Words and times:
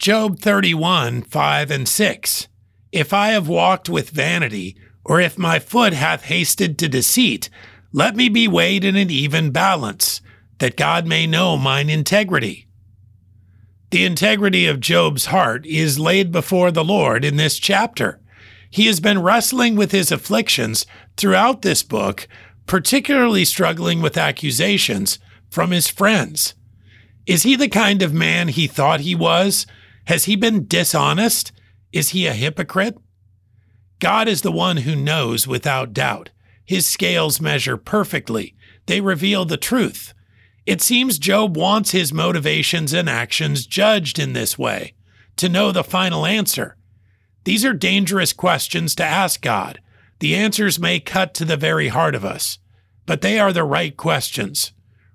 Job 0.00 0.38
31, 0.38 1.24
5 1.24 1.70
and 1.70 1.86
6. 1.86 2.48
If 2.90 3.12
I 3.12 3.28
have 3.28 3.48
walked 3.48 3.90
with 3.90 4.08
vanity, 4.08 4.74
or 5.04 5.20
if 5.20 5.36
my 5.36 5.58
foot 5.58 5.92
hath 5.92 6.24
hasted 6.24 6.78
to 6.78 6.88
deceit, 6.88 7.50
let 7.92 8.16
me 8.16 8.30
be 8.30 8.48
weighed 8.48 8.82
in 8.82 8.96
an 8.96 9.10
even 9.10 9.50
balance, 9.50 10.22
that 10.58 10.78
God 10.78 11.06
may 11.06 11.26
know 11.26 11.58
mine 11.58 11.90
integrity. 11.90 12.66
The 13.90 14.06
integrity 14.06 14.64
of 14.64 14.80
Job's 14.80 15.26
heart 15.26 15.66
is 15.66 16.00
laid 16.00 16.32
before 16.32 16.70
the 16.70 16.82
Lord 16.82 17.22
in 17.22 17.36
this 17.36 17.58
chapter. 17.58 18.22
He 18.70 18.86
has 18.86 19.00
been 19.00 19.20
wrestling 19.20 19.76
with 19.76 19.92
his 19.92 20.10
afflictions 20.10 20.86
throughout 21.18 21.60
this 21.60 21.82
book, 21.82 22.26
particularly 22.64 23.44
struggling 23.44 24.00
with 24.00 24.16
accusations 24.16 25.18
from 25.50 25.72
his 25.72 25.88
friends. 25.88 26.54
Is 27.26 27.42
he 27.42 27.54
the 27.54 27.68
kind 27.68 28.00
of 28.00 28.14
man 28.14 28.48
he 28.48 28.66
thought 28.66 29.00
he 29.00 29.14
was? 29.14 29.66
Has 30.10 30.24
he 30.24 30.34
been 30.34 30.66
dishonest? 30.66 31.52
Is 31.92 32.08
he 32.08 32.26
a 32.26 32.32
hypocrite? 32.32 32.98
God 34.00 34.26
is 34.26 34.42
the 34.42 34.50
one 34.50 34.78
who 34.78 34.96
knows 34.96 35.46
without 35.46 35.92
doubt. 35.92 36.30
His 36.64 36.84
scales 36.84 37.40
measure 37.40 37.76
perfectly, 37.76 38.56
they 38.86 39.00
reveal 39.00 39.44
the 39.44 39.56
truth. 39.56 40.12
It 40.66 40.82
seems 40.82 41.20
Job 41.20 41.56
wants 41.56 41.92
his 41.92 42.12
motivations 42.12 42.92
and 42.92 43.08
actions 43.08 43.64
judged 43.64 44.18
in 44.18 44.32
this 44.32 44.58
way, 44.58 44.94
to 45.36 45.48
know 45.48 45.70
the 45.70 45.84
final 45.84 46.26
answer. 46.26 46.76
These 47.44 47.64
are 47.64 47.72
dangerous 47.72 48.32
questions 48.32 48.96
to 48.96 49.04
ask 49.04 49.40
God. 49.40 49.78
The 50.18 50.34
answers 50.34 50.80
may 50.80 50.98
cut 50.98 51.34
to 51.34 51.44
the 51.44 51.56
very 51.56 51.86
heart 51.86 52.16
of 52.16 52.24
us, 52.24 52.58
but 53.06 53.20
they 53.20 53.38
are 53.38 53.52
the 53.52 53.62
right 53.62 53.96
questions. 53.96 54.72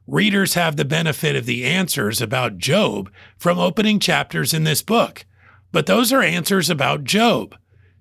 Readers 0.08 0.54
have 0.54 0.76
the 0.76 0.86
benefit 0.86 1.36
of 1.36 1.46
the 1.46 1.66
answers 1.66 2.22
about 2.22 2.60
Job 2.60 3.12
from 3.38 3.58
opening 3.58 4.00
chapters 4.00 4.54
in 4.54 4.64
this 4.64 4.84
book, 4.84 5.26
but 5.72 5.88
those 5.88 6.14
are 6.14 6.22
answers 6.22 6.70
about 6.70 7.04
Job. 7.04 7.56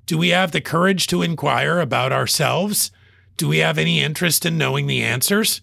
Do 0.05 0.19
we 0.19 0.29
have 0.29 0.53
the 0.53 0.61
courage 0.61 1.06
to 1.06 1.23
inquire 1.23 1.81
about 1.81 2.12
ourselves? 2.12 2.91
Do 3.39 3.48
we 3.48 3.59
have 3.59 3.78
any 3.78 4.03
interest 4.03 4.45
in 4.45 4.59
knowing 4.59 4.87
the 4.87 5.03
answers? 5.03 5.62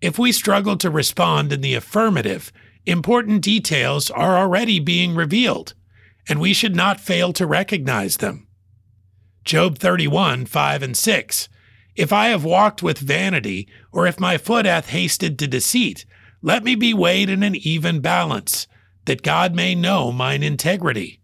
If 0.00 0.18
we 0.18 0.32
struggle 0.32 0.78
to 0.78 0.90
respond 0.90 1.52
in 1.52 1.60
the 1.60 1.74
affirmative, 1.74 2.50
important 2.86 3.42
details 3.42 4.10
are 4.10 4.38
already 4.38 4.80
being 4.80 5.14
revealed, 5.14 5.74
and 6.26 6.40
we 6.40 6.54
should 6.54 6.74
not 6.74 6.98
fail 6.98 7.34
to 7.34 7.46
recognize 7.46 8.16
them. 8.16 8.46
Job 9.44 9.78
31, 9.78 10.46
5 10.46 10.82
and 10.82 10.96
6. 10.96 11.48
If 11.96 12.12
I 12.12 12.28
have 12.28 12.44
walked 12.44 12.82
with 12.82 12.98
vanity, 12.98 13.68
or 13.92 14.06
if 14.06 14.18
my 14.18 14.38
foot 14.38 14.66
hath 14.66 14.88
hasted 14.88 15.38
to 15.38 15.46
deceit, 15.46 16.04
let 16.42 16.64
me 16.64 16.74
be 16.74 16.92
weighed 16.92 17.30
in 17.30 17.42
an 17.42 17.54
even 17.54 18.00
balance, 18.00 18.66
that 19.04 19.22
God 19.22 19.54
may 19.54 19.74
know 19.74 20.10
mine 20.10 20.42
integrity. 20.42 21.20